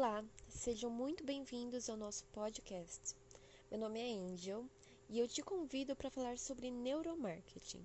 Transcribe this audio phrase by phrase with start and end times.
[0.00, 3.16] Olá, sejam muito bem-vindos ao nosso podcast.
[3.68, 4.64] Meu nome é Angel
[5.08, 7.84] e eu te convido para falar sobre neuromarketing.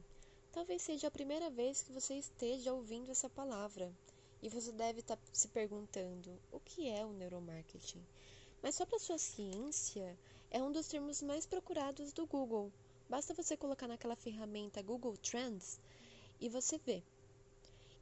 [0.52, 3.91] Talvez seja a primeira vez que você esteja ouvindo essa palavra
[4.44, 8.05] e você deve estar tá se perguntando o que é o neuromarketing.
[8.61, 10.15] Mas só para sua ciência,
[10.51, 12.71] é um dos termos mais procurados do Google.
[13.09, 15.81] Basta você colocar naquela ferramenta Google Trends
[16.39, 17.02] e você vê.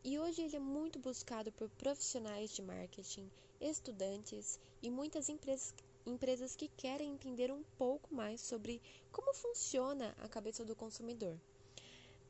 [0.03, 3.29] E hoje ele é muito buscado por profissionais de marketing,
[3.59, 5.75] estudantes e muitas empresas,
[6.07, 11.39] empresas que querem entender um pouco mais sobre como funciona a cabeça do consumidor.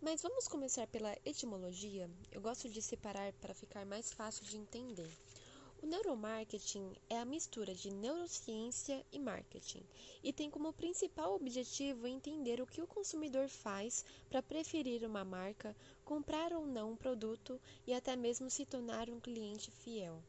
[0.02, 2.09] Mas vamos começar pela etimologia?
[2.30, 5.09] Eu gosto de separar para ficar mais fácil de entender.
[5.81, 9.84] O neuromarketing é a mistura de neurociência e marketing
[10.23, 15.76] e tem como principal objetivo entender o que o consumidor faz para preferir uma marca,
[16.12, 17.58] comprar ou não um produto
[17.88, 20.22] e até mesmo se tornar um cliente fiel.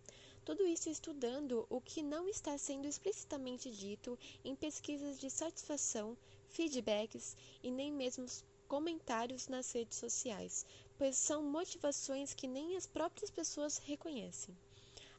[0.45, 6.17] Tudo isso estudando o que não está sendo explicitamente dito em pesquisas de satisfação,
[6.51, 8.27] feedbacks e nem mesmo
[8.69, 10.65] comentários nas redes sociais,
[10.97, 14.57] pois são motivações que nem as próprias pessoas reconhecem.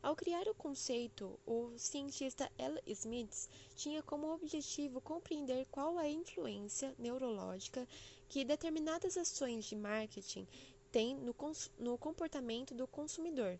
[0.03, 2.77] Ao criar o conceito, o cientista L.
[2.87, 7.87] Smith tinha como objetivo compreender qual a influência neurológica
[8.27, 10.45] que determinadas ações de marketing
[10.91, 11.33] têm no,
[11.79, 13.57] no comportamento do consumidor,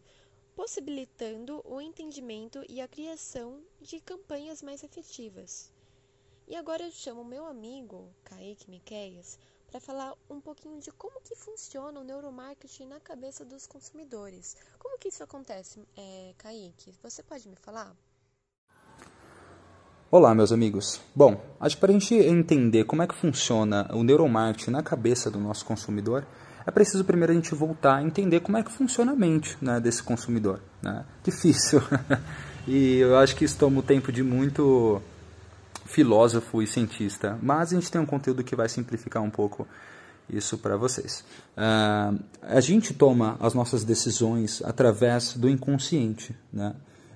[0.53, 5.71] possibilitando o entendimento e a criação de campanhas mais efetivas.
[6.45, 9.39] E agora eu chamo meu amigo, Kaique Miqueias,
[9.74, 14.56] para falar um pouquinho de como que funciona o neuromarketing na cabeça dos consumidores.
[14.78, 16.94] Como que isso acontece, é, Kaique?
[17.02, 17.92] Você pode me falar?
[20.12, 21.02] Olá, meus amigos.
[21.16, 25.32] Bom, acho que para a gente entender como é que funciona o neuromarketing na cabeça
[25.32, 26.24] do nosso consumidor,
[26.68, 29.80] é preciso primeiro a gente voltar a entender como é que funciona a mente né,
[29.80, 30.62] desse consumidor.
[30.84, 31.04] Né?
[31.24, 31.82] Difícil.
[32.68, 35.02] e eu acho que isso toma o tempo de muito
[35.86, 39.67] filósofo e cientista, mas a gente tem um conteúdo que vai simplificar um pouco
[40.30, 41.23] isso para vocês.
[41.58, 46.73] Uh, a gente toma as nossas decisões através do inconsciente, né?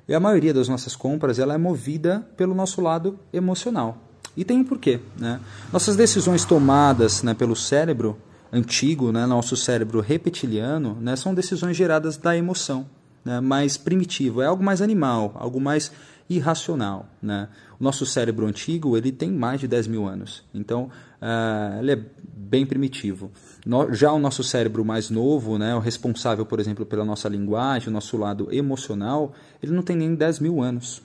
[0.07, 3.97] E a maioria das nossas compras ela é movida pelo nosso lado emocional.
[4.37, 5.39] E tem um porquê, né?
[5.71, 8.17] Nossas decisões tomadas né, pelo cérebro
[8.51, 12.85] antigo, né, nosso cérebro reptiliano, né, são decisões geradas da emoção,
[13.23, 15.91] né, mais primitivo, é algo mais animal, algo mais
[16.29, 17.07] irracional.
[17.21, 17.47] Né?
[17.79, 20.89] O nosso cérebro antigo ele tem mais de 10 mil anos, então
[21.21, 21.99] uh, ele é
[22.35, 23.31] bem primitivo.
[23.65, 27.89] No, já o nosso cérebro mais novo, né, o responsável, por exemplo, pela nossa linguagem,
[27.89, 31.01] o nosso lado emocional, ele não tem nem 10 mil anos.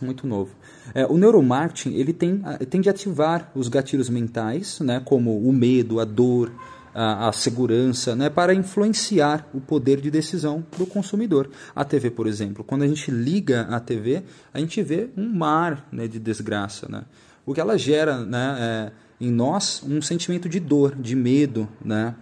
[0.00, 0.50] Muito novo.
[0.92, 6.00] É, o neuromarketing ele tem, tem de ativar os gatilhos mentais, né, como o medo,
[6.00, 6.52] a dor,
[6.94, 11.50] a, a, segurança, né, para influenciar o poder de decisão do consumidor.
[11.74, 14.22] A TV, por exemplo, quando a gente liga a TV,
[14.52, 16.86] a gente vê um mar né, de desgraça.
[16.88, 17.02] Né?
[17.44, 21.68] O que ela gera né, é, em nós um sentimento de dor, de medo.
[21.84, 22.14] Né?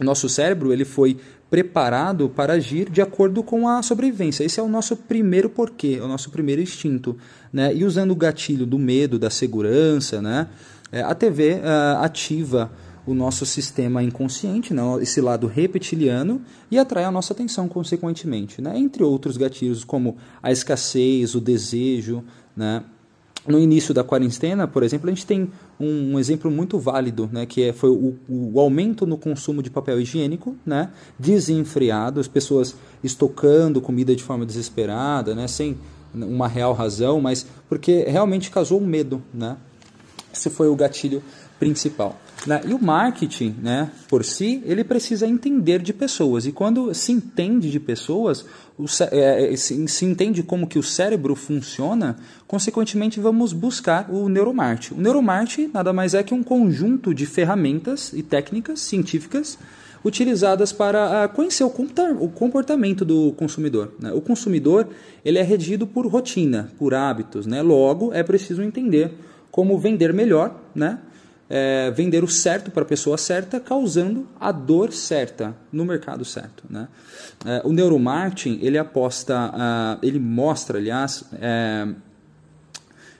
[0.00, 1.18] Nosso cérebro ele foi
[1.50, 4.44] preparado para agir de acordo com a sobrevivência.
[4.44, 7.16] Esse é o nosso primeiro porquê, é o nosso primeiro instinto.
[7.52, 7.74] Né?
[7.74, 10.48] E usando o gatilho do medo, da segurança, né?
[10.92, 12.70] É, a TV uh, ah, ativa
[13.06, 18.60] o nosso sistema inconsciente, né, esse lado reptiliano, e atrai a nossa atenção consequentemente.
[18.60, 22.24] Né, entre outros gatilhos como a escassez, o desejo.
[22.56, 22.82] Né.
[23.46, 27.46] No início da quarentena, por exemplo, a gente tem um, um exemplo muito válido, né,
[27.46, 32.74] que é, foi o, o, aumento no consumo de papel higiênico, né, desenfreado, as pessoas
[33.04, 35.78] estocando comida de forma desesperada, né, sem
[36.12, 39.22] uma real razão, mas porque realmente causou um medo.
[39.32, 39.56] Né.
[40.32, 41.22] Esse foi o gatilho
[41.58, 42.20] principal.
[42.46, 42.60] Né?
[42.66, 46.46] E o marketing, né, por si, ele precisa entender de pessoas.
[46.46, 48.44] E quando se entende de pessoas,
[49.10, 52.16] é, é, se, se, entende como que o cérebro funciona,
[52.46, 54.94] consequentemente vamos buscar o neuromarketing.
[54.94, 59.58] O neuromarketing nada mais é que um conjunto de ferramentas e técnicas científicas
[60.04, 61.70] utilizadas para ah, conhecer o
[62.28, 63.92] comportamento do consumidor.
[63.98, 64.12] Né?
[64.12, 64.88] O consumidor
[65.24, 67.44] ele é regido por rotina, por hábitos.
[67.44, 67.60] Né?
[67.60, 69.12] Logo, é preciso entender
[69.50, 70.98] como vender melhor, né?
[71.48, 76.64] É, vender o certo para a pessoa certa, causando a dor certa no mercado certo.
[76.68, 76.88] Né?
[77.44, 81.88] É, o neuromarketing ele aposta, uh, ele mostra, aliás, é,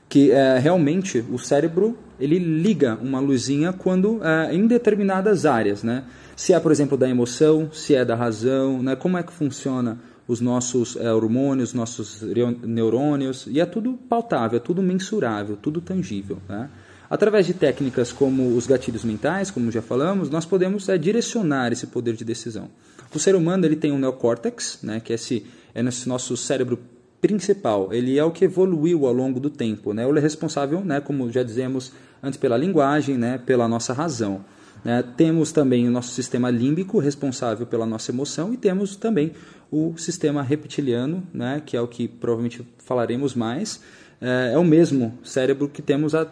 [0.08, 6.04] que é, realmente o cérebro ele liga uma luzinha quando é, em determinadas áreas, né?
[6.34, 8.96] Se é, por exemplo, da emoção, se é da razão, né?
[8.96, 12.22] Como é que funciona os nossos é, hormônios, nossos
[12.62, 16.68] neurônios, e é tudo pautável, é tudo mensurável, tudo tangível, né?
[17.08, 21.86] Através de técnicas como os gatilhos mentais, como já falamos, nós podemos é, direcionar esse
[21.86, 22.68] poder de decisão.
[23.14, 26.78] O ser humano ele tem um neocórtex, né, que é esse, é nosso cérebro
[27.20, 29.92] principal, ele é o que evoluiu ao longo do tempo.
[29.92, 30.06] Né?
[30.06, 31.92] Ele é responsável, né, como já dizemos
[32.22, 34.44] antes, pela linguagem, né, pela nossa razão.
[34.84, 35.02] Né?
[35.16, 39.32] Temos também o nosso sistema límbico, responsável pela nossa emoção, e temos também
[39.70, 43.80] o sistema reptiliano, né, que é o que provavelmente falaremos mais.
[44.20, 46.26] É, é o mesmo cérebro que temos há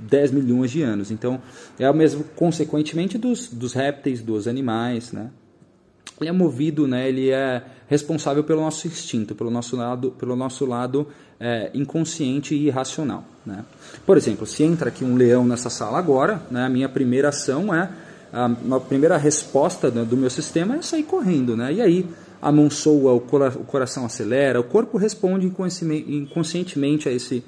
[0.00, 1.10] 10 milhões de anos.
[1.10, 1.40] Então,
[1.78, 5.30] é o mesmo, consequentemente, dos, dos répteis, dos animais, né?
[6.20, 7.08] Ele é movido, né?
[7.08, 11.08] Ele é responsável pelo nosso instinto, pelo nosso lado, pelo nosso lado
[11.38, 13.64] é, inconsciente e irracional, né?
[14.04, 16.66] Por exemplo, se entra aqui um leão nessa sala agora, né?
[16.66, 17.90] A minha primeira ação é
[18.32, 21.72] a, primeira resposta do meu sistema é sair correndo, né?
[21.72, 22.06] E aí
[22.40, 27.44] a mão soa, o coração acelera, o corpo responde inconscientemente a esse,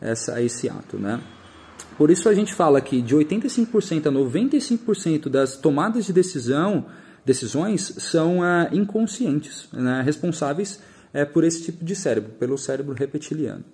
[0.00, 1.20] essa, a esse ato, né?
[1.96, 6.86] Por isso a gente fala que de 85% a 95% das tomadas de decisão,
[7.24, 10.80] decisões são ah, inconscientes, né, responsáveis
[11.12, 13.64] é, por esse tipo de cérebro, pelo cérebro reptiliano.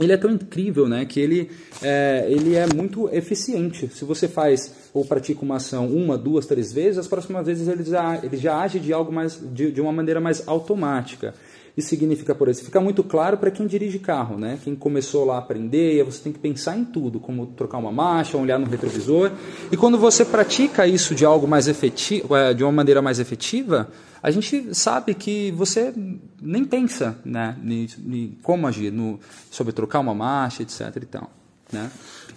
[0.00, 1.50] Ele é tão incrível né, que ele
[1.82, 3.90] é, ele é muito eficiente.
[3.92, 7.84] Se você faz ou pratica uma ação uma, duas, três vezes, as próximas vezes ele
[7.84, 11.34] já, ele já age de, algo mais, de, de uma maneira mais automática.
[11.76, 14.58] Isso significa, por exemplo, fica muito claro para quem dirige carro, né?
[14.62, 18.36] Quem começou lá a aprender, você tem que pensar em tudo, como trocar uma marcha,
[18.36, 19.32] olhar no retrovisor.
[19.70, 23.88] E quando você pratica isso de algo mais efetivo, é, de uma maneira mais efetiva,
[24.22, 25.94] a gente sabe que você
[26.40, 29.18] nem pensa, né, em, como agir, no,
[29.50, 30.94] sobre trocar uma marcha, etc.
[30.96, 31.30] E tal,
[31.72, 31.90] né?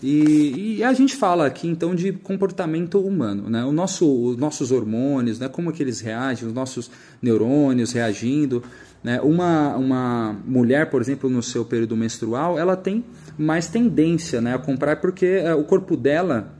[0.07, 3.65] E, e, a gente fala aqui então de comportamento humano, né?
[3.65, 5.49] O nosso, os nossos hormônios, né?
[5.49, 8.61] Como que eles reagem, os nossos neurônios reagindo.
[9.03, 9.19] Né?
[9.21, 13.03] Uma, uma mulher, por exemplo, no seu período menstrual, ela tem
[13.35, 16.53] mais tendência né, a comprar porque é, o corpo dela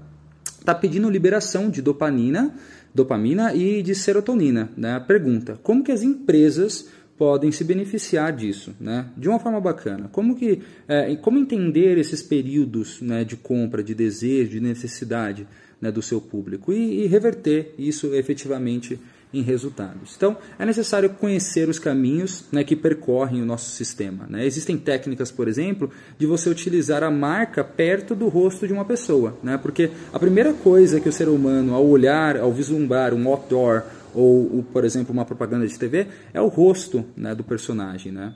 [0.59, 2.51] está pedindo liberação de dopamina,
[2.95, 4.69] dopamina e de serotonina.
[4.75, 5.00] Né?
[5.07, 9.07] Pergunta: como que as empresas podem se beneficiar disso, né?
[9.15, 10.09] De uma forma bacana.
[10.12, 15.47] Como que, é, como entender esses períodos né, de compra, de desejo, de necessidade
[15.79, 19.00] né, do seu público e, e reverter isso efetivamente
[19.33, 20.13] em resultados.
[20.15, 24.25] Então, é necessário conhecer os caminhos né, que percorrem o nosso sistema.
[24.29, 24.45] Né?
[24.45, 29.38] Existem técnicas, por exemplo, de você utilizar a marca perto do rosto de uma pessoa,
[29.44, 29.57] né?
[29.57, 33.83] porque a primeira coisa que o ser humano, ao olhar, ao vislumbrar um outdoor
[34.15, 38.12] ou, por exemplo, uma propaganda de TV, é o rosto né, do personagem.
[38.12, 38.33] Né?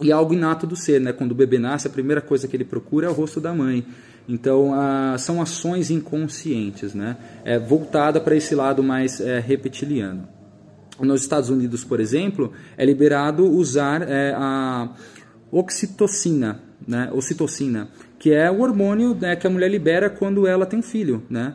[0.00, 1.12] E é algo inato do ser, né?
[1.12, 3.84] Quando o bebê nasce, a primeira coisa que ele procura é o rosto da mãe.
[4.26, 7.16] Então, ah, são ações inconscientes, né?
[7.44, 10.26] É, voltada para esse lado mais é, reptiliano.
[10.98, 14.90] Nos Estados Unidos, por exemplo, é liberado usar é, a
[15.50, 17.10] oxitocina, né?
[17.12, 17.88] Ocitocina,
[18.18, 21.54] que é o hormônio né, que a mulher libera quando ela tem filho, né?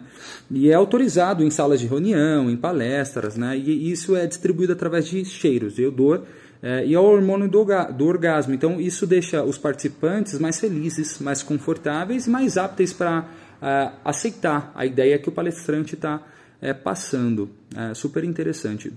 [0.50, 3.58] E é autorizado em salas de reunião, em palestras, né?
[3.58, 6.24] E isso é distribuído através de cheiros, de odor,
[6.62, 8.54] é, e é o hormônio do, do, orgasmo.
[8.54, 14.72] Então, isso deixa os participantes mais felizes, mais confortáveis e mais aptos para uh, aceitar
[14.74, 16.22] a ideia que o palestrante está
[16.62, 17.50] é, passando.
[17.76, 18.92] É super interessante.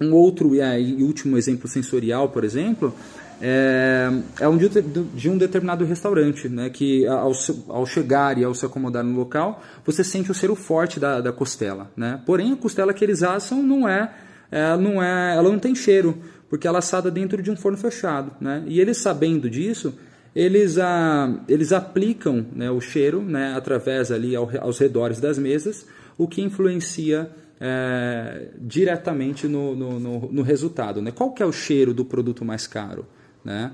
[0.00, 2.94] Um outro e último exemplo sensorial, por exemplo,
[3.40, 4.10] é,
[4.40, 7.32] é um de, de, um determinado restaurante, né, que ao,
[7.68, 11.32] ao, chegar e ao se acomodar no local, você sente o cheiro forte da, da
[11.32, 11.90] costela.
[11.96, 12.20] Né?
[12.24, 14.10] Porém, a costela que eles assam não é,
[14.50, 16.16] é, não é, ela não tem cheiro
[16.48, 18.32] porque ela é assada dentro de um forno fechado.
[18.40, 18.62] Né?
[18.66, 19.94] E eles sabendo disso,
[20.34, 25.86] eles, ah, eles aplicam né, o cheiro né, através ali ao, aos redores das mesas,
[26.16, 31.00] o que influencia é, diretamente no, no, no, no, resultado.
[31.00, 31.10] Né?
[31.10, 33.06] Qual que é o cheiro do produto mais caro?
[33.46, 33.70] Né?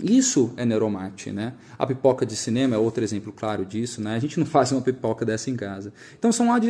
[0.00, 1.54] Isso é neuromarketing, né?
[1.76, 4.14] A pipoca de cinema é outro exemplo claro disso, né?
[4.14, 5.92] A gente não faz uma pipoca dessa em casa.
[6.16, 6.68] Então são, adi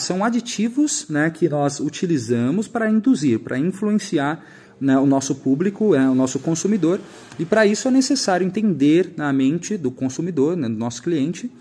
[0.00, 4.42] são aditivos né, que nós utilizamos para induzir, para influenciar
[4.80, 6.98] né, o nosso público, é, o nosso consumidor,
[7.38, 11.52] e para isso é necessário entender na mente do consumidor, né, do nosso cliente,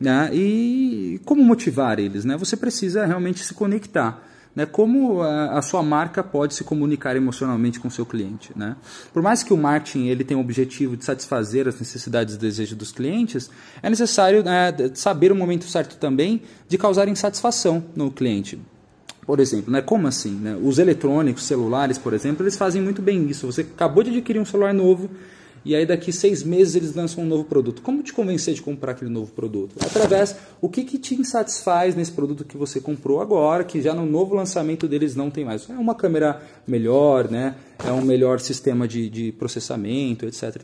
[0.00, 2.24] né, e como motivar eles.
[2.24, 2.36] Né?
[2.36, 7.88] Você precisa realmente se conectar né, como a, sua marca pode se comunicar emocionalmente com
[7.88, 8.50] o seu cliente.
[8.56, 8.76] Né?
[9.12, 12.76] Por mais que o marketing ele tenha o objetivo de satisfazer as necessidades e desejos
[12.76, 13.50] dos clientes,
[13.82, 18.58] é necessário né, saber o momento certo também de causar insatisfação no cliente.
[19.24, 20.34] Por exemplo, né, como assim?
[20.34, 20.58] Né?
[20.60, 23.46] Os eletrônicos, celulares, por exemplo, eles fazem muito bem isso.
[23.46, 25.08] Você acabou de adquirir um celular novo,
[25.64, 27.82] e aí daqui seis meses eles lançam um novo produto.
[27.82, 29.74] Como te convencer de comprar aquele novo produto?
[29.80, 34.06] Através, o que, que te insatisfaz nesse produto que você comprou agora, que já no
[34.06, 35.68] novo lançamento deles não tem mais?
[35.68, 37.54] É uma câmera melhor, né?
[37.86, 40.62] é um melhor sistema de, de processamento, etc.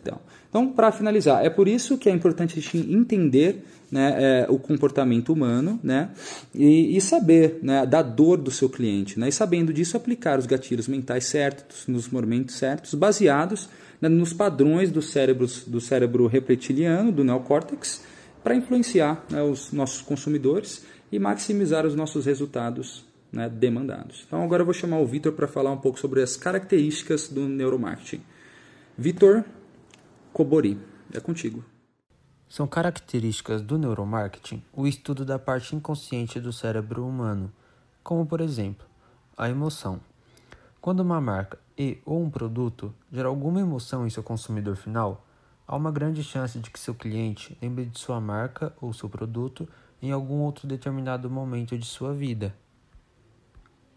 [0.49, 4.59] Então, para finalizar, é por isso que é importante a gente entender né, é, o
[4.59, 6.11] comportamento humano né,
[6.55, 9.19] e, e, saber né, da dor do seu cliente.
[9.19, 13.69] Né, e sabendo disso, aplicar os gatilhos mentais certos, nos momentos certos, baseados
[14.01, 18.05] nos padrões do cérebro, do cérebro reptiliano, do neocórtex,
[18.43, 24.25] para influenciar né, os nossos consumidores e maximizar os nossos resultados né, demandados.
[24.27, 27.49] Então agora eu vou chamar o Vitor para falar um pouco sobre as características do
[27.49, 28.23] neuromarketing.
[28.97, 29.45] Vitor
[30.33, 30.79] Cobori,
[31.13, 31.65] é contigo.
[32.49, 37.53] São características do neuromarketing o estudo da parte inconsciente do cérebro humano,
[38.03, 38.87] como por exemplo,
[39.37, 40.01] a emoção.
[40.87, 45.27] Quando uma marca e ou um produto gera alguma emoção em seu consumidor final,
[45.67, 49.69] há uma grande chance de que seu cliente lembre de sua marca ou seu produto
[50.01, 52.55] em algum outro determinado momento de sua vida.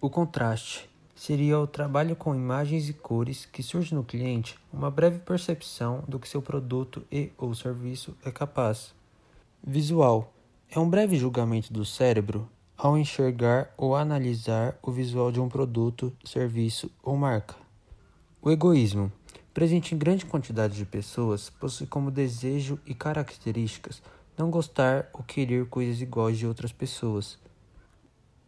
[0.02, 5.20] O contraste seria o trabalho com imagens e cores que surge no cliente uma breve
[5.20, 8.96] percepção do que seu produto e ou serviço é capaz.
[9.64, 10.34] Visual
[10.72, 16.16] é um breve julgamento do cérebro ao enxergar ou analisar o visual de um produto,
[16.24, 17.54] serviço ou marca.
[18.42, 19.12] O egoísmo,
[19.54, 24.02] presente em grande quantidade de pessoas, possui como desejo e características
[24.38, 27.38] não gostar ou querer coisas iguais de outras pessoas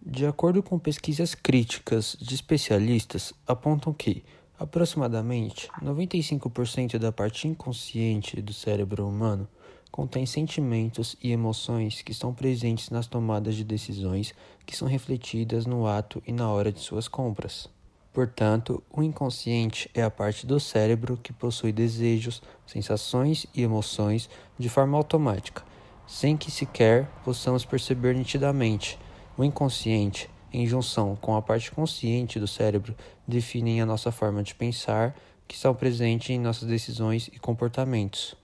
[0.03, 4.23] de acordo com pesquisas críticas de especialistas, apontam que
[4.57, 9.47] aproximadamente 95% da parte inconsciente do cérebro humano
[9.91, 14.33] contém sentimentos e emoções que estão presentes nas tomadas de decisões
[14.65, 17.69] que são refletidas no ato e na hora de suas compras.
[18.13, 24.69] Portanto, o inconsciente é a parte do cérebro que possui desejos, sensações e emoções de
[24.69, 25.63] forma automática,
[26.05, 28.99] sem que sequer possamos perceber nitidamente
[29.37, 32.93] o inconsciente, em junção com a parte consciente do cérebro,
[33.25, 35.15] definem a nossa forma de pensar,
[35.47, 38.35] que estão presentes em nossas decisões e comportamentos.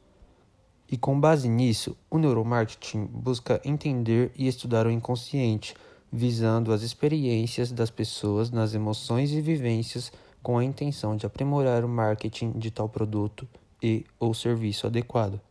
[0.89, 5.75] E com base nisso, o neuromarketing busca entender e estudar o inconsciente,
[6.12, 11.89] visando as experiências das pessoas nas emoções e vivências com a intenção de aprimorar o
[11.89, 13.46] marketing de tal produto
[13.84, 15.41] e ou serviço adequado.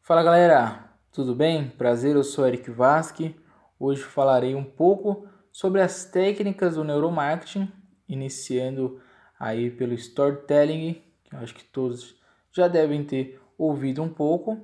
[0.00, 1.68] Fala galera, tudo bem?
[1.68, 3.36] Prazer, eu sou Eric Vasque.
[3.78, 7.70] Hoje falarei um pouco sobre as técnicas do neuromarketing,
[8.08, 9.00] iniciando
[9.38, 12.18] aí pelo storytelling, que eu acho que todos
[12.52, 14.58] já devem ter ouvido um pouco,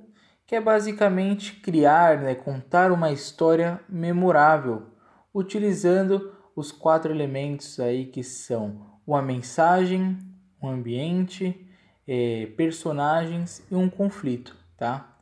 [0.45, 4.87] que é basicamente criar, né, contar uma história memorável,
[5.33, 10.17] utilizando os quatro elementos aí que são uma mensagem,
[10.61, 11.67] um ambiente,
[12.07, 15.17] é, personagens e um conflito, tá?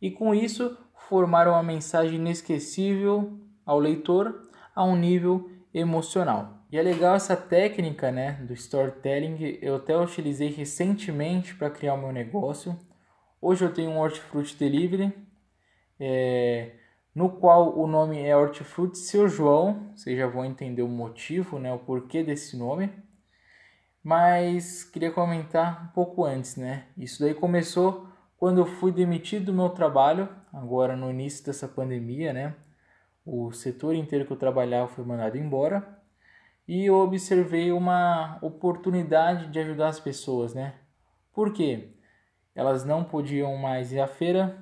[0.00, 0.76] E com isso
[1.08, 6.62] formar uma mensagem inesquecível ao leitor a um nível emocional.
[6.72, 11.98] E é legal essa técnica né, do storytelling, eu até utilizei recentemente para criar o
[11.98, 12.76] meu negócio.
[13.44, 15.12] Hoje eu tenho um Hortifruti Delivery,
[15.98, 16.76] é,
[17.12, 21.72] no qual o nome é Hortifruti Seu João, vocês já vão entender o motivo, né,
[21.72, 22.92] o porquê desse nome.
[24.00, 26.84] Mas queria comentar um pouco antes, né?
[26.96, 28.06] Isso daí começou
[28.36, 32.54] quando eu fui demitido do meu trabalho, agora no início dessa pandemia, né?
[33.26, 36.00] O setor inteiro que eu trabalhava foi mandado embora
[36.68, 40.76] e eu observei uma oportunidade de ajudar as pessoas, né?
[41.32, 41.88] Por quê?
[42.54, 44.58] Elas não podiam mais ir à feira,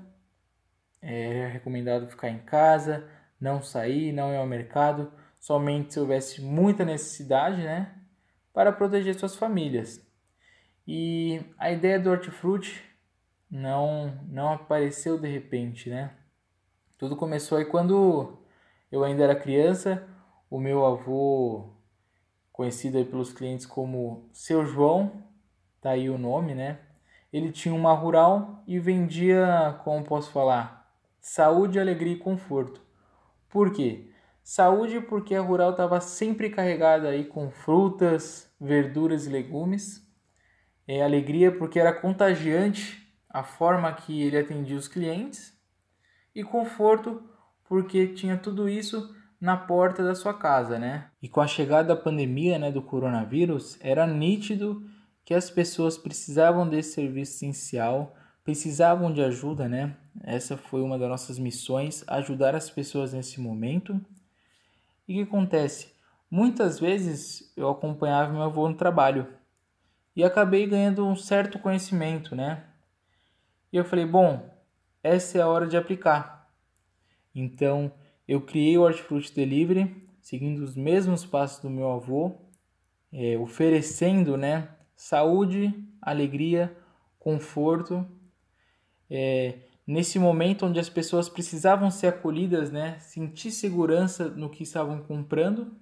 [1.03, 3.09] era recomendado ficar em casa,
[3.41, 7.95] não sair, não ir ao mercado, somente se houvesse muita necessidade, né?
[8.53, 10.05] Para proteger suas famílias.
[10.87, 12.83] E a ideia do hortifruti
[13.51, 16.13] não não apareceu de repente, né?
[16.99, 18.39] Tudo começou aí quando
[18.93, 20.07] eu ainda era criança,
[20.51, 21.73] o meu avô,
[22.53, 25.25] conhecido aí pelos clientes como Seu João,
[25.81, 26.79] tá aí o nome, né?
[27.33, 32.81] Ele tinha uma rural e vendia, como posso falar, saúde, alegria e conforto.
[33.49, 34.11] Por quê?
[34.43, 40.07] Saúde porque a rural estava sempre carregada aí com frutas, verduras e legumes.
[40.89, 45.57] É alegria porque era contagiante a forma que ele atendia os clientes
[46.35, 47.23] e conforto
[47.65, 51.07] porque tinha tudo isso na porta da sua casa, né?
[51.23, 54.85] E com a chegada da pandemia, né, do coronavírus, era nítido
[55.25, 59.97] que as pessoas precisavam desse serviço essencial, precisavam de ajuda, né?
[60.23, 64.01] Essa foi uma das nossas missões, ajudar as pessoas nesse momento.
[65.07, 65.93] E o que acontece?
[66.31, 69.27] Muitas vezes eu acompanhava meu avô no trabalho
[70.15, 72.65] e acabei ganhando um certo conhecimento, né?
[73.73, 74.49] E eu falei, bom,
[75.03, 76.51] essa é a hora de aplicar.
[77.35, 77.93] Então,
[78.27, 82.37] eu criei o Hortifruti Delivery, seguindo os mesmos passos do meu avô,
[83.13, 84.69] é, oferecendo né,
[85.01, 86.77] saúde, alegria,
[87.19, 88.07] conforto.
[89.09, 95.03] É, nesse momento onde as pessoas precisavam ser acolhidas, né, sentir segurança no que estavam
[95.03, 95.75] comprando.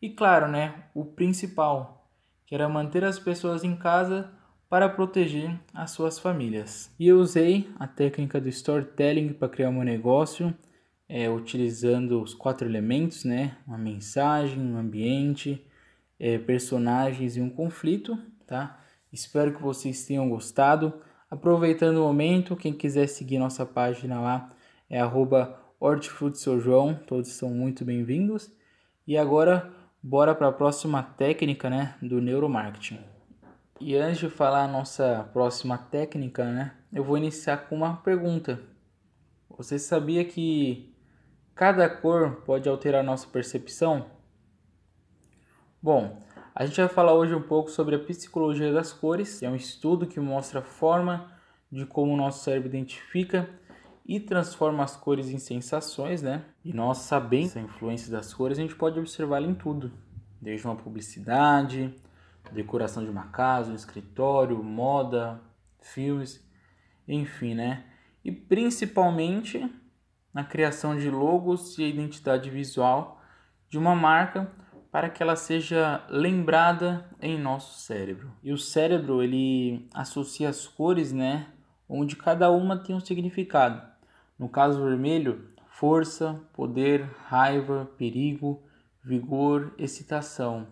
[0.00, 2.10] E claro, né, o principal,
[2.46, 4.32] que era manter as pessoas em casa
[4.70, 6.90] para proteger as suas famílias.
[6.98, 10.54] E eu usei a técnica do storytelling para criar um negócio,
[11.06, 13.58] é, utilizando os quatro elementos, né?
[13.66, 15.62] Uma mensagem, um ambiente,
[16.18, 18.80] é, personagens e um conflito, tá?
[19.12, 21.00] Espero que vocês tenham gostado.
[21.30, 24.50] Aproveitando o momento, quem quiser seguir nossa página lá
[24.88, 25.60] é arroba
[26.60, 28.50] João, todos são muito bem-vindos.
[29.06, 29.72] E agora,
[30.02, 32.98] bora para a próxima técnica né, do neuromarketing.
[33.80, 38.60] E antes de falar a nossa próxima técnica, né, eu vou iniciar com uma pergunta.
[39.56, 40.94] Você sabia que
[41.54, 44.17] cada cor pode alterar nossa percepção?
[45.80, 46.20] Bom,
[46.56, 49.54] a gente vai falar hoje um pouco sobre a psicologia das cores, que é um
[49.54, 51.32] estudo que mostra a forma
[51.70, 53.48] de como o nosso cérebro identifica
[54.04, 56.44] e transforma as cores em sensações, né?
[56.64, 59.92] E nós sabendo essa influência das cores, a gente pode observá-la em tudo,
[60.42, 61.94] desde uma publicidade,
[62.50, 65.40] decoração de uma casa, um escritório, moda,
[65.80, 66.44] filmes,
[67.06, 67.84] enfim, né?
[68.24, 69.64] E principalmente
[70.34, 73.22] na criação de logos e identidade visual
[73.68, 74.50] de uma marca
[74.98, 78.32] para que ela seja lembrada em nosso cérebro.
[78.42, 81.46] E o cérebro ele associa as cores, né,
[81.88, 83.80] onde cada uma tem um significado.
[84.36, 88.60] No caso vermelho, força, poder, raiva, perigo,
[89.04, 90.66] vigor, excitação.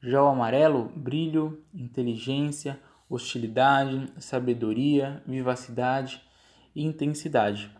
[0.00, 6.22] Já o amarelo, brilho, inteligência, hostilidade, sabedoria, vivacidade
[6.74, 7.70] e intensidade.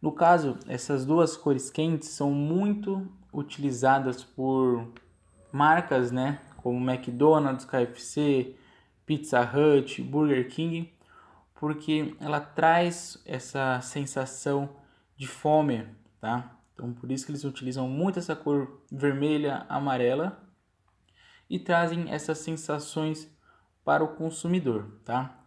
[0.00, 4.88] No caso, essas duas cores quentes são muito utilizadas por
[5.54, 8.56] marcas, né, como McDonald's, KFC,
[9.06, 10.92] Pizza Hut, Burger King,
[11.54, 14.68] porque ela traz essa sensação
[15.16, 15.86] de fome,
[16.20, 16.58] tá?
[16.74, 20.42] Então por isso que eles utilizam muito essa cor vermelha, amarela
[21.48, 23.30] e trazem essas sensações
[23.84, 25.38] para o consumidor, tá?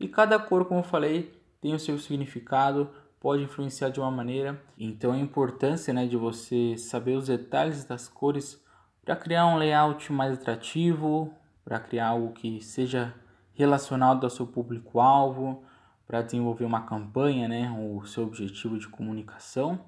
[0.00, 4.62] E cada cor, como eu falei, tem o seu significado, pode influenciar de uma maneira.
[4.78, 8.61] Então a importância, né, de você saber os detalhes das cores
[9.04, 11.34] para criar um layout mais atrativo,
[11.64, 13.14] para criar algo que seja
[13.54, 15.64] relacionado ao seu público-alvo,
[16.06, 19.80] para desenvolver uma campanha, né, o seu objetivo de comunicação,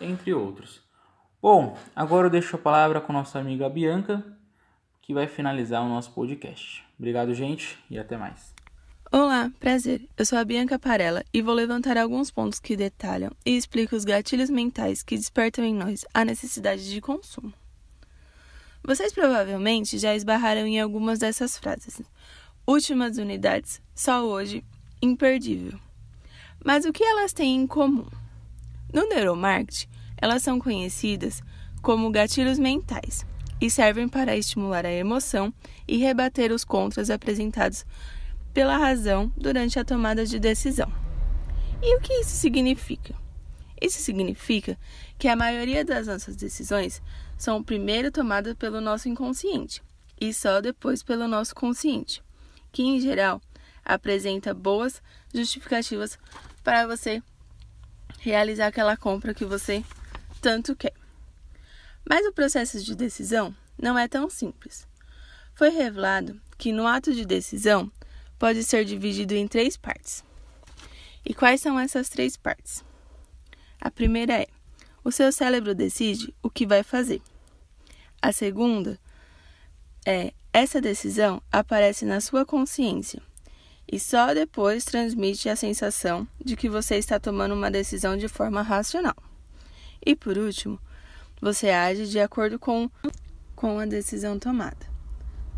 [0.00, 0.82] entre outros.
[1.40, 4.24] Bom, agora eu deixo a palavra com nossa amiga Bianca,
[5.00, 6.84] que vai finalizar o nosso podcast.
[6.98, 8.54] Obrigado, gente, e até mais.
[9.10, 10.08] Olá, prazer.
[10.16, 14.04] Eu sou a Bianca Parella e vou levantar alguns pontos que detalham e explicam os
[14.04, 17.52] gatilhos mentais que despertam em nós a necessidade de consumo.
[18.84, 22.02] Vocês provavelmente já esbarraram em algumas dessas frases.
[22.66, 24.64] Últimas unidades, só hoje,
[25.00, 25.78] imperdível.
[26.64, 28.06] Mas o que elas têm em comum?
[28.92, 31.42] No neuromarketing, elas são conhecidas
[31.80, 33.24] como gatilhos mentais
[33.60, 35.54] e servem para estimular a emoção
[35.86, 37.86] e rebater os contras apresentados
[38.52, 40.92] pela razão durante a tomada de decisão.
[41.80, 43.21] E o que isso significa?
[43.82, 44.78] Isso significa
[45.18, 47.02] que a maioria das nossas decisões
[47.36, 49.82] são primeiro tomadas pelo nosso inconsciente
[50.20, 52.22] e só depois pelo nosso consciente,
[52.70, 53.42] que em geral
[53.84, 55.02] apresenta boas
[55.34, 56.16] justificativas
[56.62, 57.20] para você
[58.20, 59.84] realizar aquela compra que você
[60.40, 60.94] tanto quer.
[62.08, 64.86] Mas o processo de decisão não é tão simples.
[65.54, 67.90] Foi revelado que no ato de decisão
[68.38, 70.22] pode ser dividido em três partes.
[71.24, 72.84] E quais são essas três partes?
[73.84, 74.46] A primeira é:
[75.02, 77.20] o seu cérebro decide o que vai fazer.
[78.22, 78.96] A segunda
[80.06, 83.20] é: essa decisão aparece na sua consciência
[83.90, 88.62] e só depois transmite a sensação de que você está tomando uma decisão de forma
[88.62, 89.16] racional.
[90.06, 90.78] E por último,
[91.40, 92.88] você age de acordo com,
[93.56, 94.86] com a decisão tomada.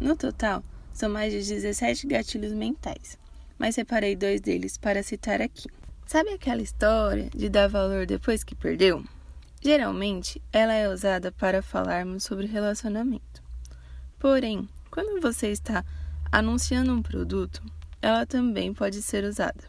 [0.00, 3.18] No total, são mais de 17 gatilhos mentais,
[3.58, 5.68] mas separei dois deles para citar aqui.
[6.06, 9.02] Sabe aquela história de dar valor depois que perdeu?
[9.62, 13.42] Geralmente, ela é usada para falarmos sobre relacionamento.
[14.18, 15.84] Porém, quando você está
[16.30, 17.62] anunciando um produto,
[18.02, 19.64] ela também pode ser usada.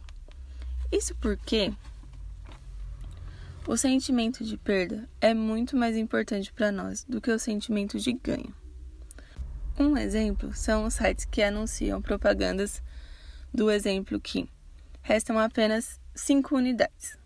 [0.92, 1.74] Isso porque
[3.66, 8.12] o sentimento de perda é muito mais importante para nós do que o sentimento de
[8.12, 8.54] ganho.
[9.80, 12.84] Um exemplo são os sites que anunciam propagandas
[13.54, 14.50] do exemplo que
[15.02, 17.18] restam apenas 5 unidades.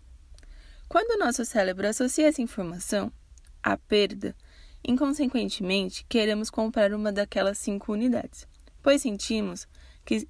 [0.88, 3.12] Quando o nosso cérebro associa essa informação
[3.62, 4.34] à perda,
[4.84, 8.48] inconsequentemente queremos comprar uma daquelas cinco unidades,
[8.82, 9.68] pois sentimos
[10.04, 10.26] que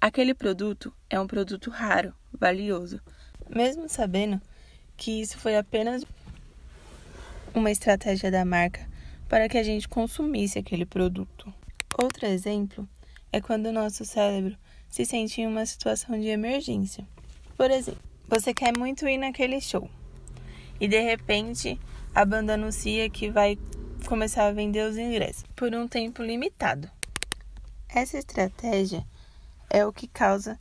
[0.00, 3.00] aquele produto é um produto raro, valioso,
[3.48, 4.42] mesmo sabendo
[4.96, 6.04] que isso foi apenas
[7.54, 8.88] uma estratégia da marca
[9.28, 11.54] para que a gente consumisse aquele produto.
[12.02, 12.88] Outro exemplo
[13.30, 17.06] é quando o nosso cérebro se sente em uma situação de emergência.
[17.56, 19.88] Por exemplo, você quer muito ir naquele show
[20.80, 21.78] e de repente
[22.14, 23.58] a banda anuncia que vai
[24.06, 26.90] começar a vender os ingressos por um tempo limitado.
[27.88, 29.06] Essa estratégia
[29.70, 30.58] é o que causa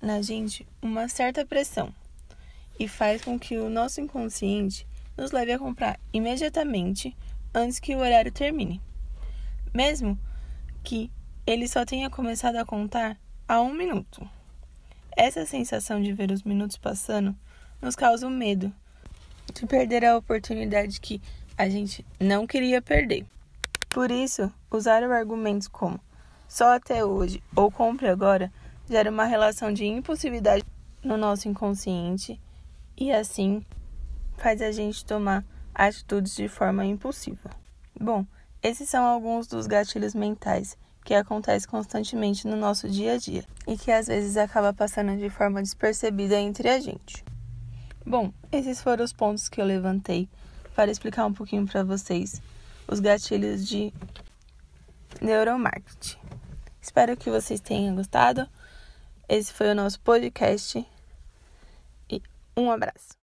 [0.00, 1.92] na gente uma certa pressão
[2.78, 7.16] e faz com que o nosso inconsciente nos leve a comprar imediatamente
[7.54, 8.80] antes que o horário termine,
[9.72, 10.18] mesmo
[10.84, 11.10] que
[11.46, 13.18] ele só tenha começado a contar
[13.48, 14.28] há um minuto.
[15.16, 17.34] Essa sensação de ver os minutos passando
[17.80, 18.70] nos causa o medo
[19.54, 21.22] de perder a oportunidade que
[21.56, 23.24] a gente não queria perder.
[23.88, 25.98] Por isso, usar argumentos como
[26.46, 28.52] só até hoje ou compre agora
[28.88, 30.62] gera uma relação de impossibilidade
[31.02, 32.38] no nosso inconsciente
[32.94, 33.64] e assim
[34.36, 35.42] faz a gente tomar
[35.74, 37.50] atitudes de forma impulsiva.
[37.98, 38.26] Bom,
[38.62, 43.78] esses são alguns dos gatilhos mentais que acontecem constantemente no nosso dia a dia e
[43.78, 47.24] que às vezes acaba passando de forma despercebida entre a gente.
[48.04, 50.28] Bom, esses foram os pontos que eu levantei
[50.74, 52.42] para explicar um pouquinho para vocês
[52.88, 53.94] os gatilhos de
[55.22, 56.18] neuromarketing.
[56.82, 58.48] Espero que vocês tenham gostado.
[59.28, 60.84] Esse foi o nosso podcast
[62.10, 62.20] e
[62.56, 63.16] um abraço.